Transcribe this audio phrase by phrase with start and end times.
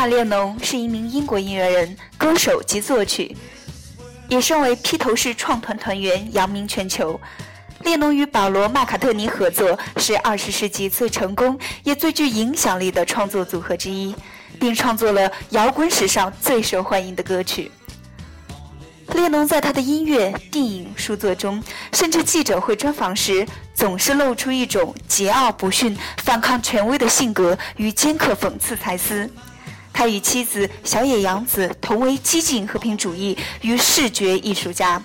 [0.00, 3.36] 卡列侬是一名英国音乐人、歌手及作曲，
[4.30, 7.20] 也身为披头士创团团员扬名全球。
[7.80, 14.14] 列侬与保罗·麦卡特尼合作是二十世纪最成功也最具影响力的创作组合之一，
[14.58, 17.70] 并创作了摇滚史上最受欢迎的歌曲。
[19.12, 29.30] 列侬在他的音乐、电影、书作中，甚至记者会专访时，总是露出一种桀骜不驯、反抗权威的性格与尖刻讽刺才思。
[29.92, 35.02] 他与妻子小野洋子同为激进和平主义与视觉艺术家。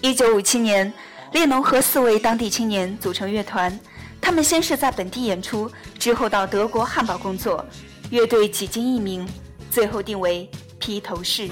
[0.00, 0.92] 一九五七年。
[1.32, 3.78] 列侬和四位当地青年组成乐团，
[4.22, 7.62] 他们先是在本地演出，之后到德国汉堡工作，
[8.10, 9.28] 乐队几经易名，
[9.68, 10.48] 最后定为
[10.78, 11.50] 披头士。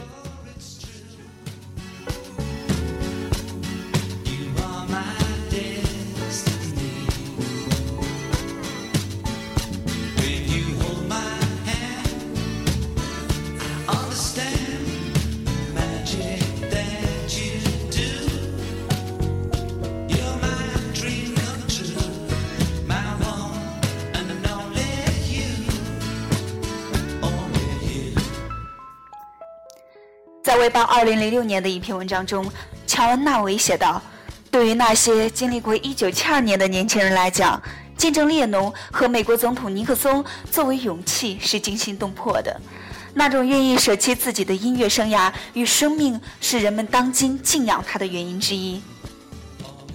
[30.45, 32.49] 在《卫报》二零零六年的一篇文章中，
[32.87, 34.01] 乔恩·纳维写道
[34.49, 37.61] ：“对于那些经历过一九七二年的年轻人来讲，
[37.97, 42.61] 见证列侬和美国总统尼克松作为勇气是惊心动魄的。
[43.15, 48.83] 那种愿意舍弃自己的音乐生涯与生命，是人们当今敬仰他的原因之一。”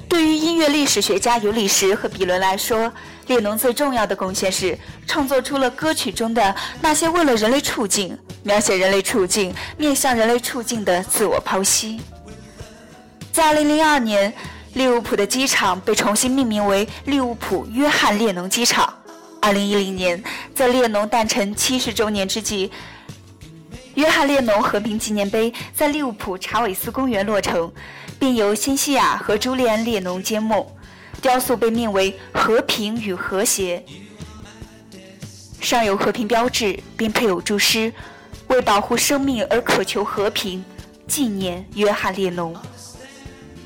[0.10, 2.92] 对于音乐历史学家尤里什和比伦来说，
[3.28, 4.76] 列侬最重要的贡献是
[5.06, 12.02] 创作出了歌曲中的那些为了人类处境、描写人类处境、面向人类处境的自我剖析。
[13.32, 14.34] 在2002年，
[14.74, 18.92] 利物浦的机场被重新命名为利物浦约翰列侬机场。
[19.42, 20.24] 2010年，
[20.56, 22.72] 在列侬诞辰70周年之际，
[23.96, 27.72] 约翰列侬和平纪念碑在利物浦查韦斯公园落成。
[28.20, 30.70] 并由辛西娅和朱利安·列侬揭幕。
[31.22, 33.84] 雕塑被命为“和平与和谐”，
[35.60, 37.92] 上有和平标志，并配有注释
[38.48, 40.64] ：“为保护生命而渴求和平，
[41.08, 42.56] 纪念约翰·列侬。”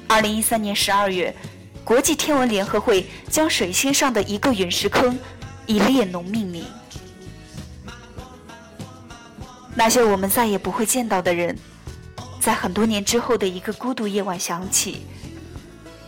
[0.07, 1.35] 二零一三年十二月，
[1.83, 5.17] 国际天文联合会将水星上的一个陨石坑
[5.67, 6.65] 以列侬命名。
[9.75, 11.57] 那些我们再也不会见到的人。
[12.39, 15.05] 在很多年之后的一个孤独夜晚想起，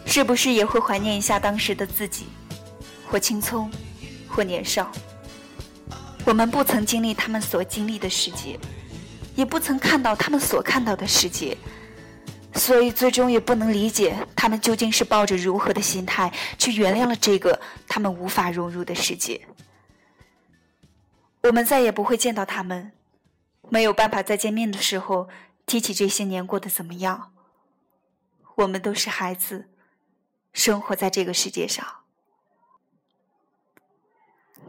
[0.06, 2.26] 是不是也会怀念一下当时的自己，
[3.08, 3.72] 或青葱，
[4.28, 4.92] 或年少？
[6.26, 8.60] 我们不曾经历他们所经历的世界，
[9.34, 11.58] 也不曾看到他们所看到的世界，
[12.56, 19.40] 所以最终也不能理解他们究竟是抱着如何的心态去原谅了这个他们无法融入的世界。
[21.44, 22.92] 我们再也不会见到他们，
[23.70, 25.30] 没有办法再见面的时候。
[25.68, 27.34] 提起这些年过得怎么样？
[28.54, 29.68] 我们都是孩子，
[30.54, 32.04] 生活在这个世界上。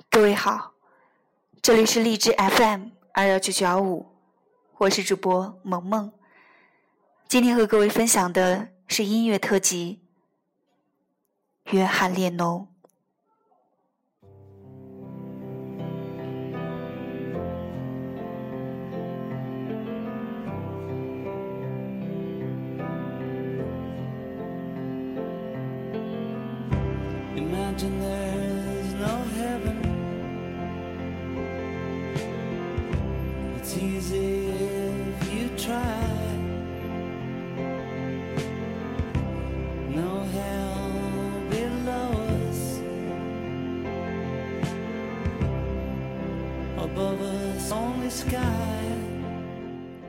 [0.09, 0.73] 各位好，
[1.61, 4.07] 这里是荔枝 FM 二幺九九幺五，
[4.79, 6.11] 我是主播萌萌。
[7.29, 10.01] 今天和各位分享的是音乐特辑
[11.73, 12.69] 《约翰列侬》。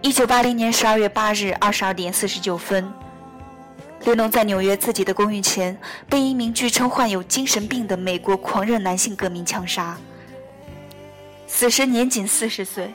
[0.01, 2.89] 一九八零年十二月八日二十二点四十九分，
[4.07, 5.77] 列侬在纽约自己的公寓前
[6.07, 9.97] 被一名据称患有精神病的美国狂热男性革命枪杀，
[11.45, 12.93] 死时年仅四十岁，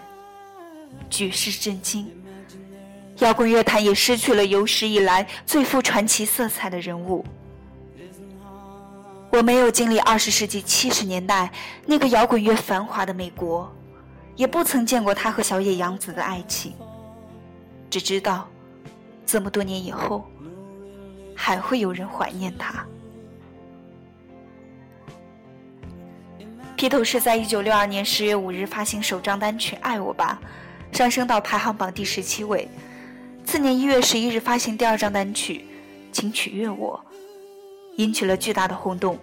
[1.11, 2.11] 举世震惊，
[3.19, 7.23] 摇滚乐坛也失去了有史以来最富传奇色彩的人物。
[9.29, 11.53] 我没有经历二十世纪七十年代
[11.85, 13.71] 那个摇滚乐繁华的美国。
[14.35, 16.73] 也不曾见过他和小野洋子的爱情，
[17.91, 18.49] 只知道
[19.27, 20.25] 这么多年以后，
[21.45, 22.87] 还会有人怀念他。
[26.77, 30.41] 披头士在一九六二年十月五日发行首张单曲《爱我吧》，
[30.97, 32.69] 上升到排行榜第十七位。
[33.45, 35.55] 次年一月十一日发行第二张单曲
[36.13, 37.05] 《请取悦我》，
[37.97, 39.19] 引起了巨大的轰动，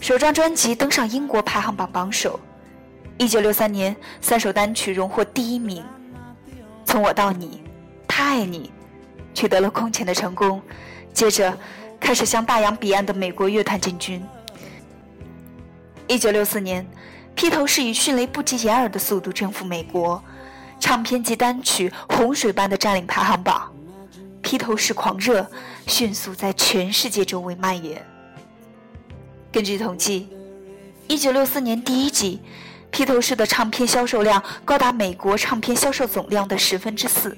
[0.00, 2.38] 首张专辑登上英国排行榜榜首。
[3.18, 5.82] 一九六三年，三首单曲荣获第一名，
[6.84, 7.46] 《从我到你》
[8.06, 8.70] 《他爱你》
[9.36, 10.62] 取得了空前的成功，
[11.12, 11.56] 接着
[11.98, 14.22] 开始向大洋彼岸的美国乐坛进军。
[16.06, 16.86] 一九六四年，
[17.34, 20.22] 披头士以迅雷不及掩耳的速度征服美国，
[20.80, 23.72] 唱片及单曲洪水般的占领排行榜，
[24.42, 25.46] 披头士狂热
[25.86, 28.04] 迅速在全世界周围蔓延。
[29.52, 30.28] 根据统计，
[31.06, 32.40] 一九六四年第一季，
[32.90, 37.30] 披头士的唱片销售量高达美国唱片销售总量的十分之四。《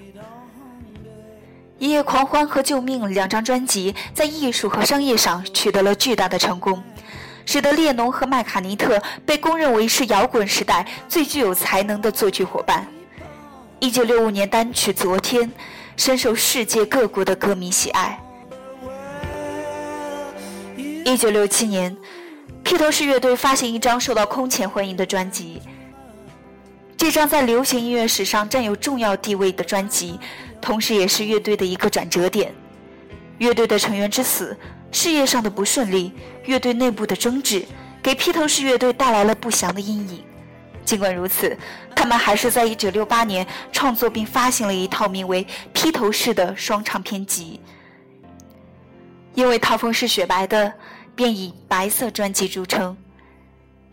[1.83, 6.81] 一夜狂欢》和《救命》两张专辑在艺术和商业上取得了巨大的成功。
[7.45, 12.87] 使得列侬和麦卡尼特被公认为是摇滚时代最具有才能的作曲伙伴。
[13.81, 15.43] 一九六五年单曲《昨天》
[15.97, 18.17] 深受世界各国的歌迷喜爱。
[21.05, 21.97] 一九六七年，
[22.63, 25.61] 披头士乐队发行一张受到空前欢迎的专辑。
[26.97, 30.21] 这张在流行音乐史上占有重要地位的专辑，
[30.63, 32.55] 同时也是乐队的一个转折点。
[33.39, 34.57] 乐队的成员之死。
[34.95, 36.13] 事业上的不顺利，
[36.45, 37.65] 乐队内部的争执，
[38.03, 40.23] 给披头士乐队带来了不祥的阴影。
[40.85, 41.57] 尽管如此，
[41.97, 47.59] 他们还是在1968年创作并发行了一套名为《披头士》的双唱片集。
[49.35, 50.71] 因为套封是雪白的，
[51.15, 52.95] 便以“白色专辑”著称。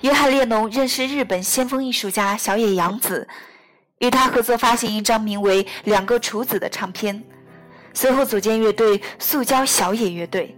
[0.01, 3.25] 约翰列侬认识日本先锋艺术家小野洋子，
[3.99, 7.23] 与他合作发行一张名为《两个厨子》的唱片，
[7.93, 10.55] 随后组建乐队塑胶小野乐队。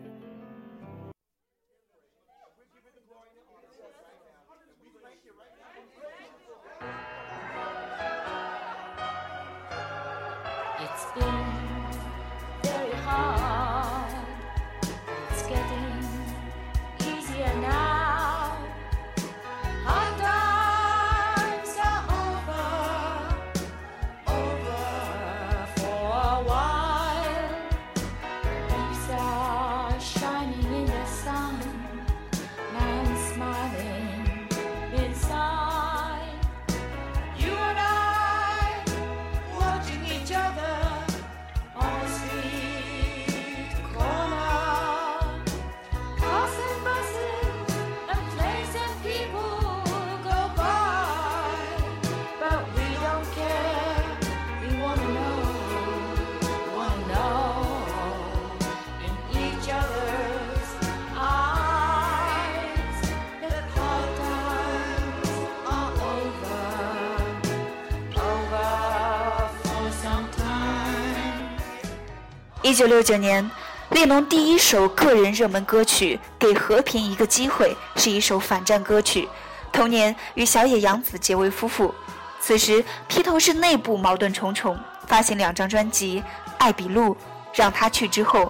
[72.72, 73.52] 一九六九年，
[73.90, 79.28] 列侬第一首个人热门歌曲《给和平一个机会》是一首反战歌曲。
[79.74, 81.94] 同年与小野洋子结为夫妇。
[82.40, 86.22] 此时披头士内部矛盾重重，发行两张专辑
[86.60, 87.08] 《艾比路》
[87.54, 88.50] 《让他去》之后，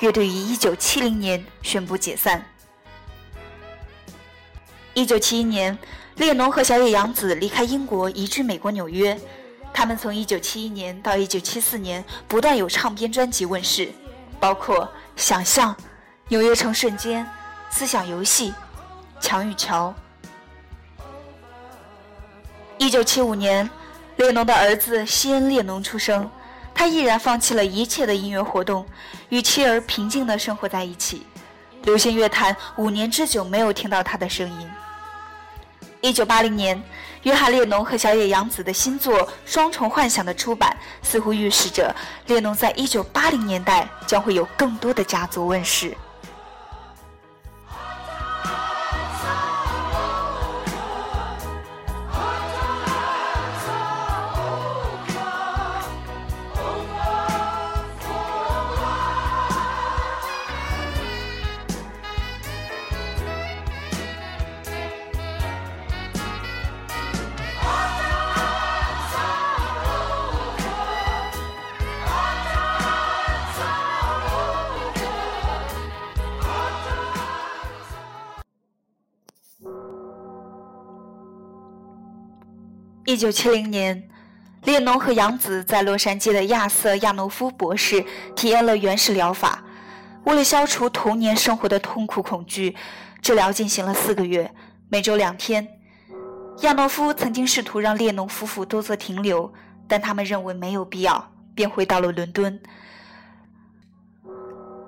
[0.00, 2.44] 乐队于一九七零年宣布解散。
[4.94, 5.78] 一九七一年，
[6.16, 9.16] 列侬和小野洋子离开英国，移居美国纽约。
[9.72, 13.90] 他们从1971年到1974年不断有唱片专辑问世，
[14.38, 14.84] 包括
[15.16, 15.74] 《想象》
[16.28, 17.24] 《纽约城瞬间》
[17.70, 18.50] 《思想游戏》
[19.20, 19.94] 《墙与桥》。
[22.90, 23.70] 1975年，
[24.16, 26.30] 列侬的儿子西恩·列侬出生，
[26.74, 28.86] 他毅然放弃了一切的音乐活动，
[29.30, 31.26] 与妻儿平静地生活在一起。
[31.84, 34.70] 流行乐坛五年之久没有听到他的声音。
[36.02, 36.82] 1980年。
[37.24, 41.94] 约翰列侬和小野洋子的新作《双重幻想》的出版，似乎预示着
[42.26, 45.94] 列侬在1980年代将会有更多的佳作问世。
[83.10, 84.08] 一九七零年，
[84.62, 88.04] 列侬和杨子在洛杉矶的亚瑟·亚诺夫博士
[88.36, 89.64] 体验了原始疗法。
[90.22, 92.76] 为了消除童年生活的痛苦恐惧，
[93.20, 94.48] 治疗进行了四个月，
[94.88, 95.66] 每周两天。
[96.60, 99.52] 亚诺夫曾经试图让列侬夫妇多做停留，
[99.88, 102.60] 但他们认为没有必要，便回到了伦敦。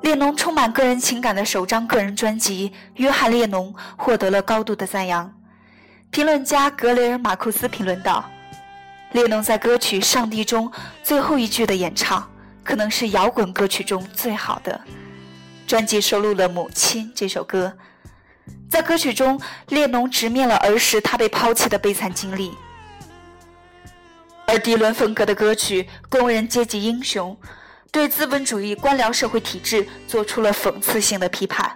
[0.02, 5.34] 列侬充满个人情感的首张个人专辑《约翰·列侬》获得了高度的赞扬。
[6.12, 8.30] 评论家格雷尔马库斯评论道
[9.12, 10.70] ：“列侬在歌曲《上帝》中
[11.02, 12.30] 最后一句的演唱，
[12.62, 14.78] 可能是摇滚歌曲中最好的。
[15.66, 17.72] 专辑收录了《母亲》这首歌，
[18.68, 22.52] 在歌曲中，列侬直面了儿时他被抛弃的悲惨经历。
[24.46, 27.34] 而迪伦风格的歌曲《工人阶级英雄》，
[27.90, 31.74] 对资本主义官僚社会体制做出了讽刺性的批判。”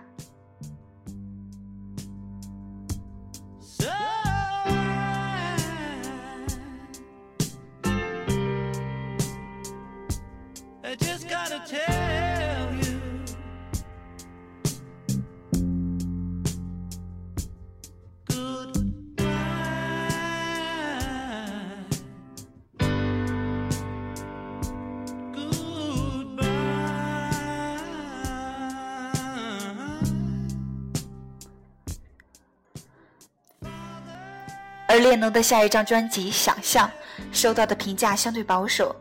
[34.96, 36.88] 而列侬的下一张专辑《想象》
[37.30, 38.96] 收到的评价相对保守，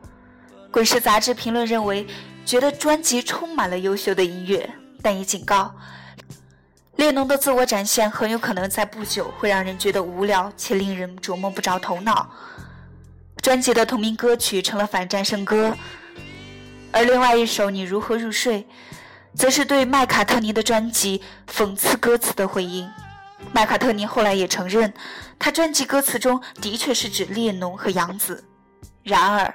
[0.72, 2.06] 《滚石》杂志评论认为。
[2.46, 4.70] 觉得专辑充满了优秀的音乐，
[5.02, 5.74] 但也警告，
[6.98, 12.30] 列侬的自我展现很有可能在不久会让人觉得无聊且令人琢磨不着头脑。
[13.38, 15.76] 专辑的同名歌曲成了反战圣歌，
[16.92, 18.62] 而另外一首《你如何入睡》，
[19.34, 22.88] 则是对麦卡特尼的专辑讽刺歌词的回应。
[23.54, 24.94] 麦卡特尼后来也承认，
[25.40, 28.44] 他专辑歌词中的确是指列侬和杨子。
[29.04, 29.54] 然而。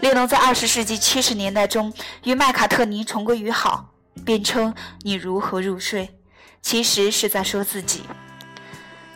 [0.00, 1.90] 列侬在二十世纪七十年代中
[2.24, 3.94] 与麦卡特尼重归于好，
[4.26, 6.18] 辩称“你如何入睡”，
[6.60, 8.02] 其实是在说自己。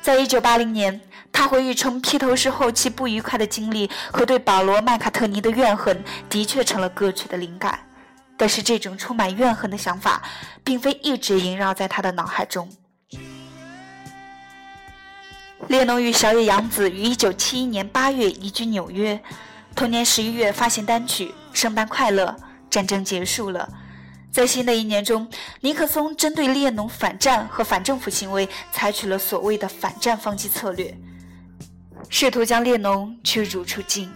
[0.01, 0.99] 在一九八零年，
[1.31, 7.79] 他回忆称，披头士后期不愉快的经历和对保罗·麦卡特尼的怨恨的确成了歌曲的灵感，
[8.39, 10.23] 但是这种充满怨恨的想法，
[10.65, 12.67] 并非一直萦绕在他的脑海中。
[15.69, 19.21] 列侬与小野洋子于1971年8月移居纽约。
[19.75, 22.37] 同年11月发行单曲《圣诞快乐》，
[22.69, 23.69] 战争结束了。
[24.33, 25.29] 在新的一年中，
[25.61, 30.97] 尼克松针对列侬反战和反政府行为，采取了所谓的反战方击策略，
[32.09, 34.11] 试图将列侬驱逐出境。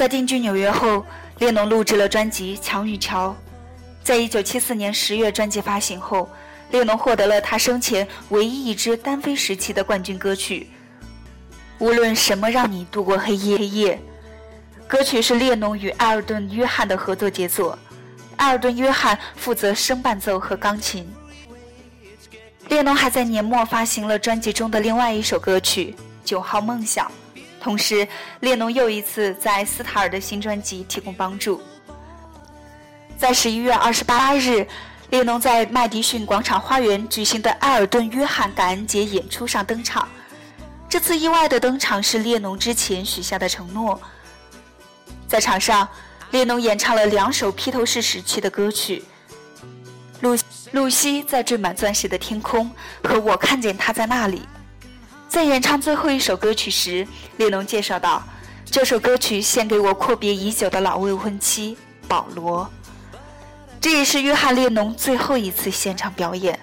[0.00, 1.04] 在定居纽约后，
[1.40, 3.28] 列侬录制了专辑《强与乔》。
[4.02, 6.26] 在一九七四年十月专辑发行后，
[6.70, 10.70] 列侬获得了他生前唯一一支单飞时期的冠军歌曲。
[11.80, 14.00] 无论什么让你度过黑夜，黑夜。
[14.88, 17.78] 歌曲是列侬与艾尔顿·约翰的合作杰作，
[18.36, 21.06] 艾尔顿·约翰负责声伴奏和钢琴。
[22.70, 27.06] 列侬还在年末发行了专辑中的另外一首歌曲《九号梦想》。
[27.60, 28.08] 同时，
[28.40, 31.60] 列侬又一次在斯塔尔的新专辑提供帮助。
[33.18, 34.66] 在十一月二十八日，
[35.10, 40.08] 列侬在麦迪逊广场花园举行的埃尔顿·约翰感恩节演出上登场。
[40.88, 44.00] 这次意外的登场是列侬之前许下的承诺。
[45.28, 45.86] 在场上，
[46.30, 49.04] 列侬演唱了两首披头士时期的歌曲：
[50.20, 50.36] 《露
[50.72, 52.70] 露西在缀满钻石的天空》
[53.08, 54.38] 和《我看见他在那里》。
[55.30, 57.06] 在演唱最后一首歌曲时，
[57.36, 58.20] 列侬介绍道
[58.68, 62.68] ：“这首歌曲献给我阔别已久的老未婚妻保罗。”
[63.80, 66.58] 这也是约翰列侬最后一次现场表演。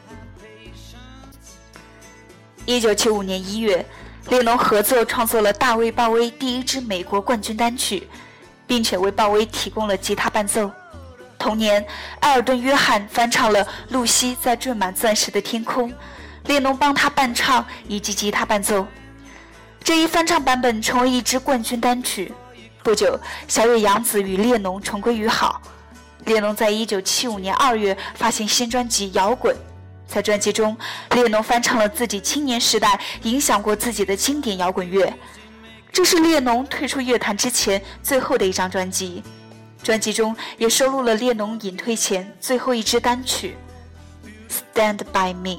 [2.66, 3.86] 一九七五年一月，
[4.28, 8.06] 列侬合作创作了大卫鲍威第一支美国冠军单曲，
[8.68, 10.70] 并且为鲍威提供了吉他伴奏。
[11.40, 11.88] 同年，
[12.20, 15.90] 艾尔顿·约翰翻唱了《露西在缀满钻石的天空》。
[16.48, 18.88] 列侬帮他伴唱以及吉他伴奏，
[19.84, 22.34] 这一翻唱版本成为一支冠军单曲。
[22.82, 25.62] 不久，小野洋子与列侬重归于好。
[26.26, 29.56] 列侬在一九七五年二月发行新专辑《摇滚》，
[30.08, 30.76] 在专辑中，
[31.12, 35.14] 列侬翻唱了自己青年时代影响过自己的经典摇滚乐。
[35.92, 39.24] 这是列侬退出乐坛之前最后的一张专辑，
[39.84, 43.56] 专辑中也收录了列侬隐退前最后一支单曲
[44.76, 45.50] 《Stand by Me》。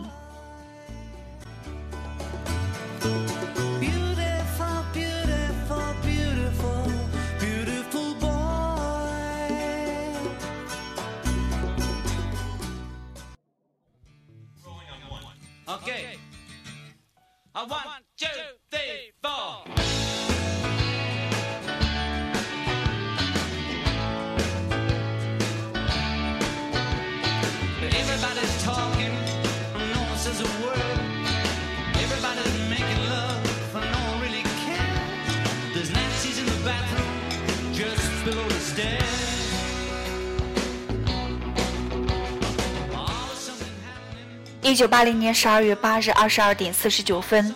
[44.68, 47.54] 一九八零年十二月八日二十二点四十九分，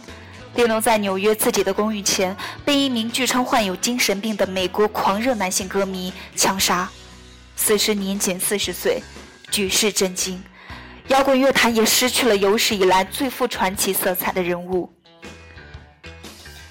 [0.55, 6.89] 列侬在纽约自己的公寓前被一名据称患有精神病的美国狂热男性歌迷枪杀，
[7.55, 9.03] 死时年仅四十岁，
[9.51, 10.43] 举世震惊，
[11.09, 14.91] 摇滚乐坛也失去了有史以来最富传奇色彩的人物。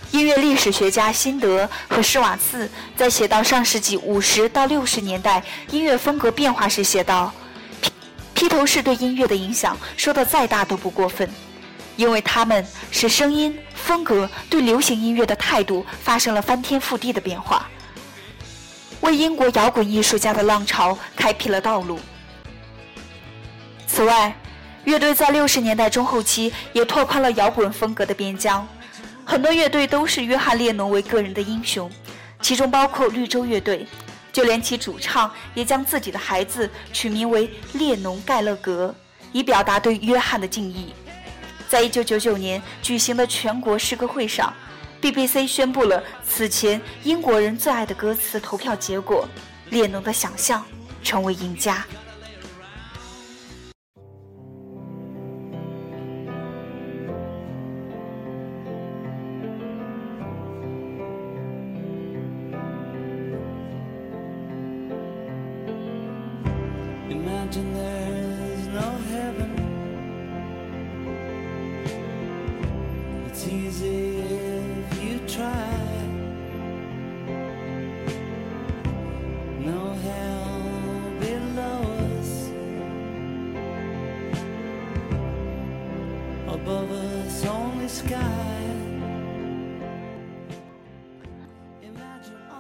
[0.10, 2.68] 音乐历史学家辛德和施瓦茨
[2.98, 7.32] 在写到上世纪五十到六十年代音乐风格变化时写道。
[8.42, 11.30] 披头士对音乐的影响说的再大都不过分，
[11.96, 17.70] 因为他们使声音风格对流行音乐的态度发生了翻天覆地的变化，
[19.02, 22.00] 为英国摇滚艺术家的浪潮开辟了道路。
[23.86, 24.36] 此外，
[24.86, 28.68] 乐队在六十年代中后期也拓宽了摇滚风格的边疆，
[29.24, 31.88] 很多乐队都是约翰列侬为个人的英雄，
[32.42, 33.86] 其中包括绿洲乐队。
[34.32, 38.94] 就连其主唱也将自己的孩子取名为列侬·盖勒格，
[39.32, 40.94] 以表达对约翰的敬意。
[41.68, 44.54] 在一九九九年举行的全国诗歌会上
[45.02, 49.28] ，BBC 宣布了此前英国人最爱的歌词投票结果，
[49.70, 50.66] 列侬的想象
[51.04, 51.86] 成为赢家。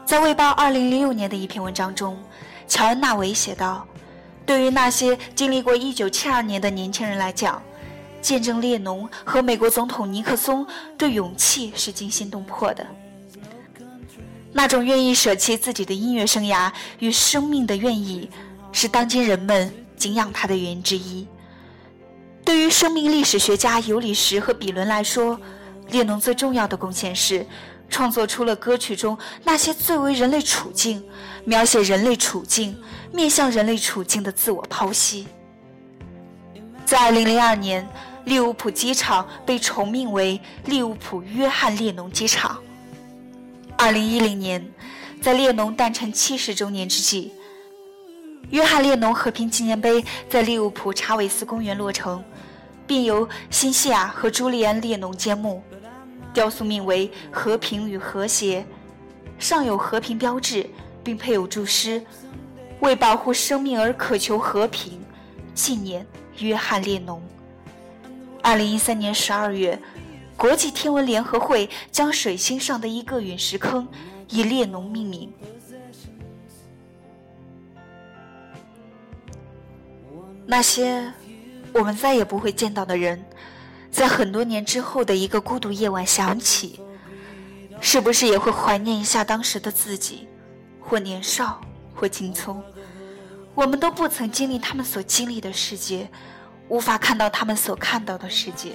[0.06, 2.17] 在《卫报》二零零六年的一篇文章中，
[2.67, 3.88] 乔恩·纳维写道
[4.45, 7.63] ：“对于那些经历过1972年的年轻人来讲，
[8.21, 12.86] 见证列侬和美国总统尼克松对勇气是惊心动魄的。
[14.52, 16.69] 那种愿意舍弃自己的音乐生涯
[17.00, 18.30] 与生命的愿意，
[18.74, 21.26] 是当今人们敬仰他的原因之一。
[22.43, 25.39] 对于生命历史学家尤里什和比伦来说，
[25.89, 27.45] 列侬最重要的贡献是。”
[27.91, 31.04] 创作出了歌曲中那些最为人类处境、
[31.43, 35.27] 描写人类处境、面向人类处境的自我剖析。
[36.86, 37.86] 在2002年，
[38.23, 42.58] 利物浦机场被重命为利物浦约翰列侬机场。
[43.77, 44.71] 2010年，
[45.21, 47.34] 在列侬诞辰70周年之际，
[48.51, 52.23] 约翰列侬和平纪念碑在利物浦查韦斯公园落成，
[52.91, 55.63] 并由辛西娅和朱利安列侬揭幕。
[56.34, 58.65] 雕塑命为“和平与和谐”，
[59.39, 60.69] 上有和平标志，
[61.01, 62.04] 并配有注释
[62.82, 64.99] ：“为保护生命而渴求和平，
[65.54, 66.06] 纪念
[66.39, 67.23] 约翰列侬。”
[68.43, 69.80] 二零一三年十二月，
[70.36, 73.88] 国际天文联合会将水星上的一个陨石坑
[74.27, 75.32] 以列侬命名。
[80.45, 81.10] 那些
[81.74, 83.24] 我们再也不会见到的人。
[83.92, 86.80] 在很多年之后的一个孤独夜晚想起，
[87.82, 90.28] 是不是也会怀念一下当时的自己，
[90.80, 91.60] 或年少，
[91.94, 92.64] 或青葱？
[93.54, 96.10] 我们都不曾经历他们所经历的世界，
[96.70, 98.72] 无法看到他们所看到的世界，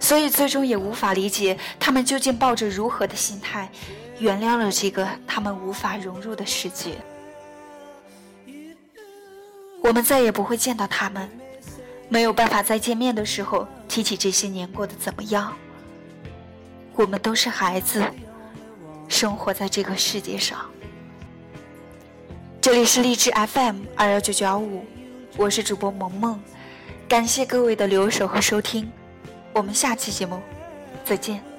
[0.00, 3.70] 所以最终也无法理解他们究竟抱着如何的心态，
[4.18, 6.96] 原谅了这个他们无法融入的世界。
[9.80, 11.30] 我们再也不会见到他们。
[12.08, 15.54] 没有办法再见面的时候提起这些年过得怎么样。
[16.94, 18.04] 我们都是孩子，
[19.08, 20.58] 生活在这个世界上。
[22.60, 24.84] 这里是荔枝 FM 二幺九九幺五，
[25.36, 26.40] 我是主播萌萌，
[27.08, 28.90] 感谢各位的留守和收听，
[29.52, 30.40] 我们下期节目
[31.04, 31.53] 再见。